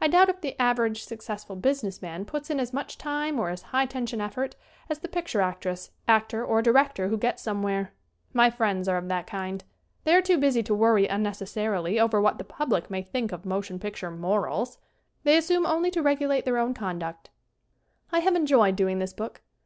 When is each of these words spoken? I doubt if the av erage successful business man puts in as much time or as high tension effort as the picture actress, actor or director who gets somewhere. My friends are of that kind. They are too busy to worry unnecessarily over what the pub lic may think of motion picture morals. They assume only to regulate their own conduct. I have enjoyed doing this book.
I 0.00 0.08
doubt 0.08 0.30
if 0.30 0.40
the 0.40 0.56
av 0.58 0.78
erage 0.78 1.04
successful 1.04 1.54
business 1.54 2.00
man 2.00 2.24
puts 2.24 2.48
in 2.48 2.58
as 2.58 2.72
much 2.72 2.96
time 2.96 3.38
or 3.38 3.50
as 3.50 3.60
high 3.76 3.84
tension 3.84 4.18
effort 4.18 4.56
as 4.88 5.00
the 5.00 5.06
picture 5.06 5.42
actress, 5.42 5.90
actor 6.08 6.42
or 6.42 6.62
director 6.62 7.08
who 7.08 7.18
gets 7.18 7.42
somewhere. 7.42 7.92
My 8.32 8.48
friends 8.48 8.88
are 8.88 8.96
of 8.96 9.08
that 9.08 9.26
kind. 9.26 9.62
They 10.04 10.14
are 10.14 10.22
too 10.22 10.38
busy 10.38 10.62
to 10.62 10.74
worry 10.74 11.06
unnecessarily 11.08 12.00
over 12.00 12.22
what 12.22 12.38
the 12.38 12.44
pub 12.44 12.72
lic 12.72 12.88
may 12.90 13.02
think 13.02 13.32
of 13.32 13.44
motion 13.44 13.78
picture 13.78 14.10
morals. 14.10 14.78
They 15.24 15.36
assume 15.36 15.66
only 15.66 15.90
to 15.90 16.00
regulate 16.00 16.46
their 16.46 16.56
own 16.56 16.72
conduct. 16.72 17.28
I 18.10 18.20
have 18.20 18.36
enjoyed 18.36 18.76
doing 18.76 18.98
this 18.98 19.12
book. 19.12 19.42